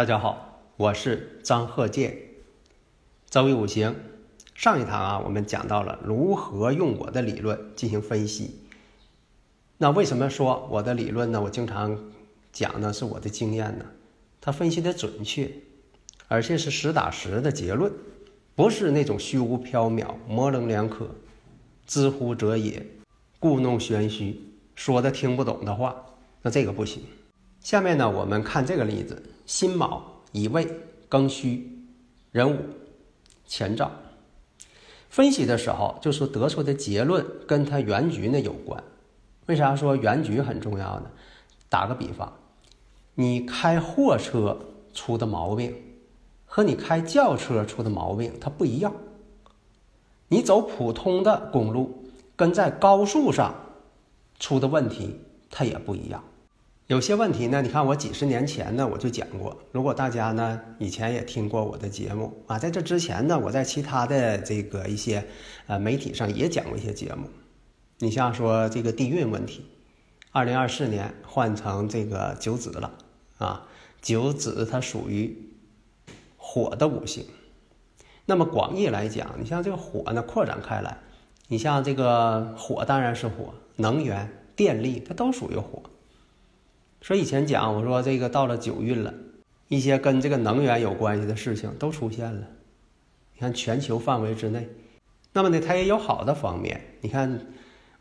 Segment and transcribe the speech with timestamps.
[0.00, 2.16] 大家好，我是张鹤剑。
[3.28, 3.94] 周易五行
[4.54, 8.62] 上一堂啊，我们讲到了如何用我的理论进行分析。
[9.76, 11.42] 那为什么说我的理论呢？
[11.42, 12.02] 我经常
[12.50, 13.84] 讲的是我的经验呢，
[14.40, 15.52] 它分析的准确，
[16.28, 17.92] 而且是实打实的结论，
[18.54, 21.10] 不是那种虚无缥缈、模棱两可、
[21.86, 22.86] 知乎者也、
[23.38, 24.40] 故弄玄虚、
[24.74, 25.94] 说的听不懂的话，
[26.40, 27.02] 那这个不行。
[27.60, 29.22] 下面呢，我们看这个例子。
[29.46, 30.64] 辛卯、乙未、
[31.10, 31.84] 庚戌、
[32.30, 32.56] 壬午、
[33.48, 33.90] 乾兆，
[35.08, 38.80] 分析的时候就是得出的结论跟它原局呢有关。
[39.46, 41.10] 为啥说原局很重要呢？
[41.68, 42.32] 打个比方，
[43.16, 44.56] 你开货车
[44.94, 45.74] 出的毛病
[46.46, 48.94] 和你开轿车出的毛病它不一样。
[50.28, 52.04] 你走普通的公路
[52.36, 53.52] 跟在高速上
[54.38, 55.18] 出的问题
[55.50, 56.22] 它也不一样。
[56.90, 59.56] 有些问题呢，你看我几十年前呢我就讲过。
[59.70, 65.24] 如果大家呢以前也听过我的节目啊，在这之前呢，我在其他的这个一些
[65.68, 67.28] 呃媒体上也讲过一些节目。
[67.98, 69.64] 你像说这个地运问题，
[70.32, 72.90] 二零二四年换成这个九子了
[73.38, 73.68] 啊，
[74.02, 75.54] 九子它属于
[76.36, 77.24] 火的五行。
[78.26, 80.98] 那么广义来讲，你像这个火呢扩展开来，
[81.46, 85.84] 你像这个火当然是火，能源、电力它都属于火。
[87.02, 89.14] 所以以前讲，我说这个到了九运了，
[89.68, 92.46] 一些跟这个能源有关系的事情都出现了。
[93.34, 94.68] 你看全球范围之内，
[95.32, 96.98] 那么呢，它也有好的方面。
[97.00, 97.46] 你看，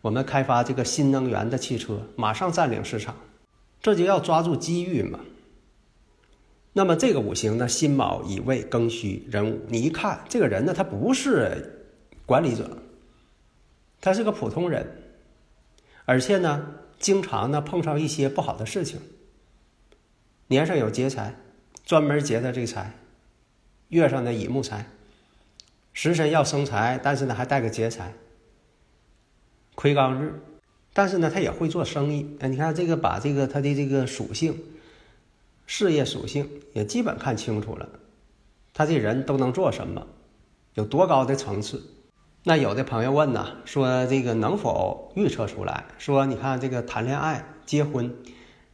[0.01, 3.15] 我们开发这个新能源的汽车，马上占领市场，
[3.81, 5.21] 这就要抓住机遇嘛。
[6.73, 11.89] 那么这个五行呢，辛卯、乙未、庚戌、壬午，你一看这个人呢，他不是
[12.25, 12.77] 管理者，
[14.01, 14.85] 他是个普通人，
[16.03, 16.75] 而且呢。
[16.99, 18.99] 经常呢碰上一些不好的事情，
[20.47, 21.33] 年上有劫财，
[21.85, 22.91] 专门劫的这个财；
[23.87, 24.85] 月上的乙木财，
[25.93, 28.13] 食神要生财，但是呢还带个劫财。
[29.75, 30.41] 魁罡日，
[30.91, 32.37] 但是呢他也会做生意。
[32.41, 34.61] 哎，你看这个把这个他的这个属性，
[35.65, 37.87] 事业属性也基本看清楚了，
[38.73, 40.05] 他这人都能做什么，
[40.73, 41.81] 有多高的层次。
[42.43, 45.83] 那有的朋友问呢，说这个能否预测出来？
[45.97, 48.15] 说你看这个谈恋爱、结婚，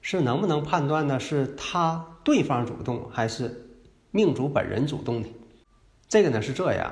[0.02, 1.20] 是能不能判断呢？
[1.20, 3.68] 是他对方主动，还是
[4.12, 5.30] 命主本人主动的？
[6.08, 6.92] 这个呢是这样，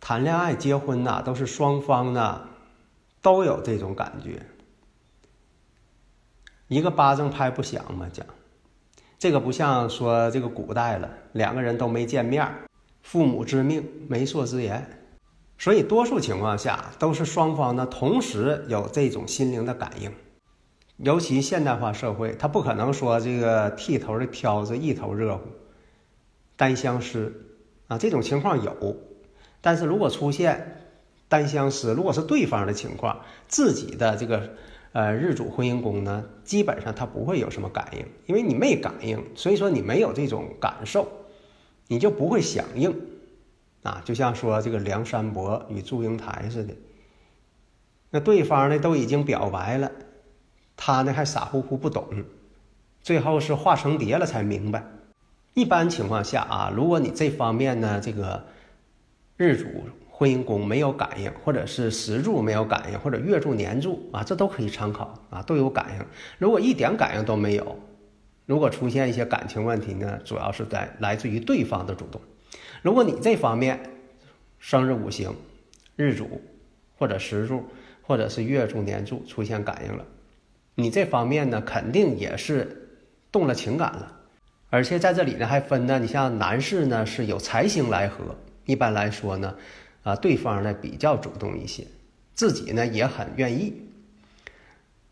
[0.00, 2.48] 谈恋爱、结婚呐，都是双方呢
[3.20, 4.40] 都有这种感觉，
[6.68, 8.08] 一个巴掌拍不响嘛。
[8.10, 8.26] 讲
[9.18, 12.50] 这个不像说这个古代了，两个人都没见面，
[13.02, 15.02] 父母之命，媒妁之言。
[15.58, 20.12] 所以，多数情况下都是双方呢同时有这种心灵的感应。
[20.98, 25.42] 尤其现代化社会，他不可能说这个剃头的挑子一头热乎，
[26.56, 27.32] 单相思
[27.86, 28.96] 啊，这种情况有。
[29.60, 30.82] 但是如果出现
[31.28, 34.50] 单相思，如果是对方的情况，自己的这个
[34.92, 41.08] 呃日主婚姻宫呢，基本上他不会有什么感应，因为你没感应，所以说你没有这种感受，
[41.88, 42.94] 你就不会响应。
[43.86, 46.74] 啊，就像说这个梁山伯与祝英台似的，
[48.10, 49.92] 那对方呢都已经表白了，
[50.76, 52.04] 他呢还傻乎乎不懂，
[53.00, 54.84] 最后是化成蝶了才明白。
[55.54, 58.44] 一般情况下啊，如果你这方面呢这个
[59.36, 59.66] 日主
[60.10, 66.06] 婚姻宫没有感应，或者是时柱没有感应，或者月柱年柱啊，这都可以参考啊，都有感应。
[66.38, 67.78] 如果一点感应都没有，
[68.46, 72.20] 如果出现一些感情问题呢，主要是在来自于对方的主动。
[72.82, 73.80] 如果你这方面
[74.58, 75.34] 生日五行、
[75.96, 76.40] 日主
[76.98, 77.64] 或者时柱
[78.02, 80.04] 或者是月柱年柱出现感应了，
[80.74, 82.88] 你这方面呢肯定也是
[83.32, 84.20] 动了情感了，
[84.70, 89.56] 而且在这里呢还分呢，你像男士呢是有财星来合，一般来说呢，
[90.02, 91.86] 啊对方呢比较主动一些，
[92.34, 93.82] 自己呢也很愿意。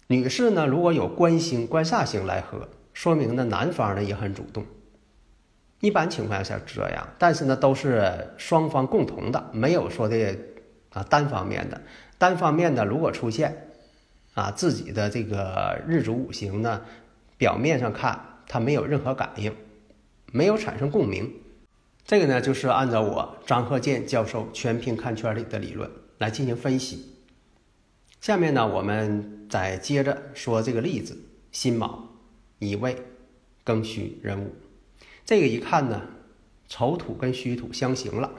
[0.06, 4.64] 女士呢如果有官星、官煞星来合，说明呢男方呢也很主动。
[5.84, 10.34] 一般情况下是这样，但是呢，都是双方共同的，没有说的
[10.88, 11.78] 啊单方面的。
[12.16, 13.68] 单方面的如果出现
[14.32, 16.80] 啊自己的这个日主五行呢，
[17.36, 19.54] 表面上看它没有任何感应，
[20.32, 21.30] 没有产生共鸣。
[22.06, 27.12] 这个呢，就是按照我张鹤健教授全凭看圈里的理论来进行分析。
[28.22, 31.14] 下面呢，我们再接着说这个例子：
[31.52, 32.08] 辛卯、
[32.58, 32.96] 乙未、
[33.66, 34.50] 庚戌、壬午。
[35.24, 36.02] 这个一看呢，
[36.68, 38.30] 丑土跟戌土相刑了。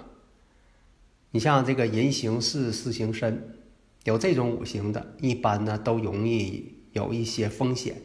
[1.31, 3.57] 你像这个寅行巳，巳行申，
[4.03, 7.95] 有这种五行的，一般呢都容易有一些风险，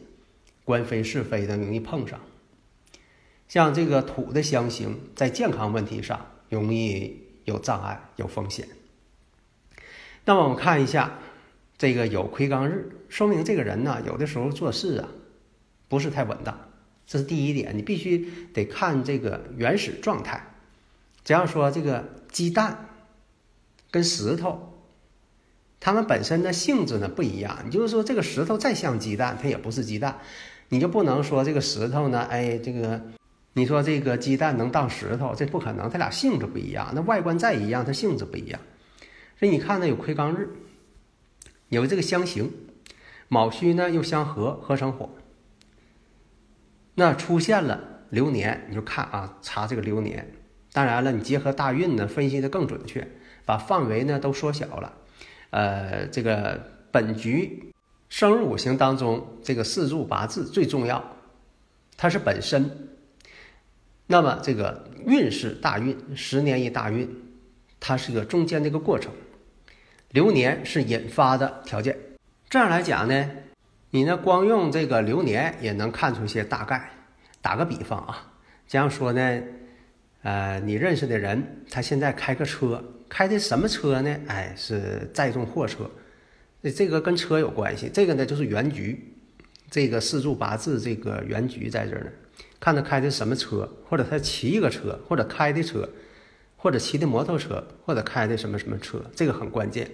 [0.65, 2.19] 官非是非的容易碰上。
[3.47, 8.67] 像这个土的相刑，在健康问题上容易有障碍、有风险。
[10.25, 11.19] 那么我们看一下，
[11.77, 15.09] 这个有魁罡日，说明这个人呢，有的时候做事啊，
[15.87, 16.70] 不是太稳当。
[17.05, 20.47] 这是第一点，你必须得看这个原始状态。
[21.23, 22.89] 只要说这个鸡蛋
[23.91, 24.73] 跟石头，
[25.79, 27.59] 它们本身的性质呢不一样。
[27.65, 30.19] 你就是说这个石头再像鸡蛋，它也不是鸡蛋，
[30.69, 33.01] 你就不能说这个石头呢，哎，这个
[33.53, 36.91] 你说这个鸡蛋能当石头，这不可能，它俩性质不一样。
[36.95, 38.59] 那外观再一样，它性质不一样。
[39.37, 40.49] 所以你看呢，有魁罡日，
[41.69, 42.51] 有这个相刑，
[43.27, 45.09] 卯戌呢又相合，合成火。
[46.95, 47.79] 那出现了
[48.09, 50.33] 流年，你就看啊，查这个流年。
[50.73, 53.07] 当然了，你结合大运呢，分析的更准确，
[53.45, 54.93] 把范围呢都缩小了。
[55.49, 56.61] 呃，这个
[56.91, 57.73] 本局
[58.09, 61.03] 生日五行当中，这个四柱八字最重要，
[61.97, 62.89] 它是本身。
[64.07, 67.09] 那么这个运势大运，十年一大运，
[67.79, 69.11] 它是个中间的一个过程。
[70.09, 71.97] 流年是引发的条件。
[72.49, 73.29] 这样来讲呢？
[73.93, 74.15] 你呢？
[74.15, 76.89] 光用这个流年也能看出些大概。
[77.41, 78.31] 打个比方啊，
[78.65, 79.41] 这样说呢，
[80.21, 84.17] 呃，你认识的人，他现在开个车，开的什么车呢？
[84.27, 85.89] 哎，是载重货车。
[86.61, 87.89] 那这个跟车有关系。
[87.93, 89.13] 这个呢，就是原局，
[89.69, 92.11] 这个四柱八字这个原局在这儿呢。
[92.61, 95.89] 看他开的什么车，或者他骑一个车，或者开的车，
[96.55, 99.91] 或者骑的摩托车，或者开的什么什么车，这个很关键。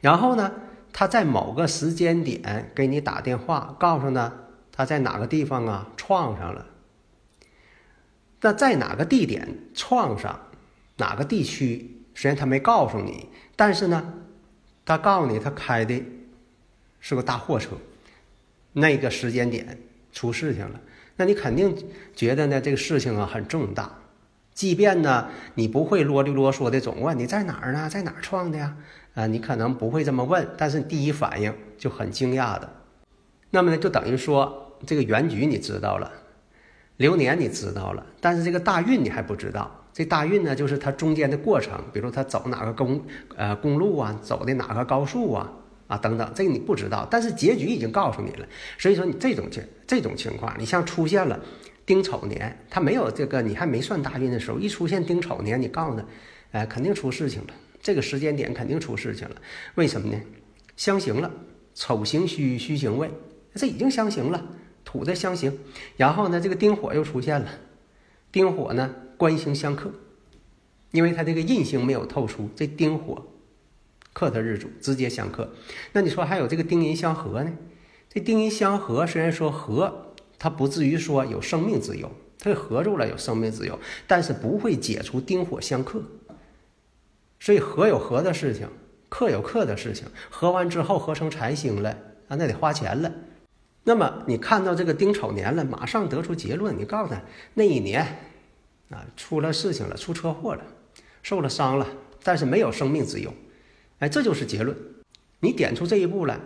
[0.00, 0.52] 然后呢？
[0.92, 4.32] 他在某个时间点给你打电话，告诉呢
[4.72, 6.66] 他在哪个地方啊撞上了。
[8.40, 10.38] 那在哪个地点撞上，
[10.96, 14.14] 哪个地区，虽然他没告诉你，但是呢，
[14.84, 16.02] 他告诉你他开的
[17.00, 17.70] 是个大货车，
[18.72, 19.78] 那个时间点
[20.12, 20.80] 出事情了，
[21.16, 21.76] 那你肯定
[22.14, 23.92] 觉得呢这个事情啊很重大。
[24.58, 28.74] 即便呢你不会啰里啰嗦的总问你在哪儿呢，在哪儿创的呀？
[29.14, 32.68] 啊，你可能不会这么问，但是第一反应就很惊讶的。
[33.50, 36.10] 那么呢，就等于说这个原局你知道了，
[36.96, 39.70] 流年你知道了，但是这个大运你还不知道。
[39.92, 43.00] 这大运呢，就是它中间的过程，比如他走哪个公
[43.36, 45.52] 呃公路啊，走的哪个高速啊
[45.86, 47.06] 啊等等，这个你不知道。
[47.08, 48.46] 但是结局已经告诉你了。
[48.76, 51.38] 所以说你这种情这种情况，你像出现了
[51.88, 56.04] 丁丑年，他没有这个，你还没算大运的时候，一出现丁丑年，你告诉他，
[56.52, 57.54] 哎，肯定出事情了。
[57.80, 59.36] 这个时间点肯定出事情了，
[59.76, 60.20] 为什么呢？
[60.76, 61.32] 相刑了，
[61.74, 63.10] 丑行戌，戌行未，
[63.54, 64.46] 这已经相刑了，
[64.84, 65.58] 土的相刑。
[65.96, 67.48] 然后呢，这个丁火又出现了，
[68.30, 69.90] 丁火呢官星相克，
[70.90, 73.26] 因为它这个印星没有透出，这丁火
[74.12, 75.50] 克他日主，直接相克。
[75.92, 77.50] 那你说还有这个丁寅相合呢？
[78.10, 80.07] 这丁寅相合虽然说合，
[80.38, 86.02] 它不至于说有生命之忧，它合住了有生命之忧，但是不会解除丁火相克。
[87.40, 88.68] 所以合有合的事情，
[89.08, 91.90] 克有克的事情，合完之后合成财星了
[92.28, 93.12] 啊，那得花钱了。
[93.84, 97.22] 那么你看到这个丁丑年了，马上得出结论，你告诉他
[97.54, 98.02] 那一年
[98.90, 100.62] 啊出了事情了，出车祸了，
[101.22, 101.86] 受了伤了，
[102.22, 103.32] 但是没有生命之忧，
[104.00, 104.76] 哎，这就是结论。
[105.40, 106.38] 你点出这一步来，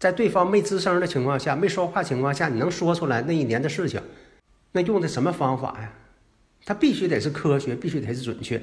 [0.00, 4.00] 在对方没吱声的情况下，没说话情况下，你能说出来那一年的事情，
[4.72, 5.92] 那用的什么方法呀？
[6.64, 8.62] 他必须得是科学，必须得是准确。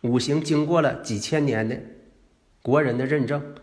[0.00, 1.78] 五行经过了几千年的
[2.62, 3.54] 国人的认证，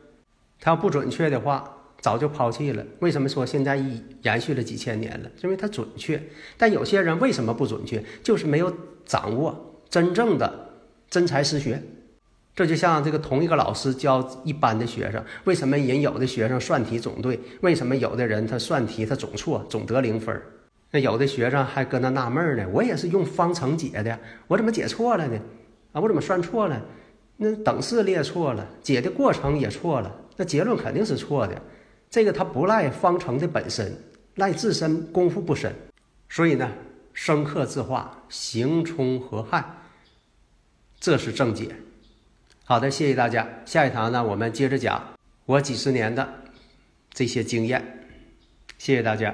[0.59, 2.85] 它要不准确的话，早就抛弃了。
[2.99, 5.31] 为什么说现在一延续了几千年了？
[5.41, 6.21] 因为它准确。
[6.57, 8.03] 但有些人为什么不准确？
[8.21, 8.71] 就是没有
[9.03, 10.69] 掌握真正的
[11.09, 11.81] 真才实学。
[12.59, 17.39] 这就像这个同一个老师教一般的学生，为什么人有的学生算题总对？
[17.61, 20.37] 为什么有的人他算题他总错，总得零分？
[20.91, 25.39] 那有的学生还搁那纳闷呢，我也是用方程解的，我怎么解错了呢？
[25.93, 26.81] 啊，我怎么算错了？
[27.37, 31.61] 那等式列错了，解的过程也错了，那结论肯定是错的。
[32.09, 33.97] 这个它不赖方程的本身，
[34.35, 35.73] 赖自身功夫不深。
[36.27, 36.69] 所以呢，
[37.13, 39.63] 生克自化，行冲合害，
[40.99, 41.73] 这是正解。
[42.69, 43.47] 好的，谢谢大家。
[43.65, 45.03] 下一堂呢，我们接着讲
[45.47, 46.29] 我几十年的
[47.11, 47.83] 这些经验。
[48.77, 49.33] 谢谢大家。